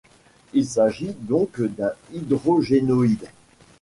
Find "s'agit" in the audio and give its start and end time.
0.65-1.13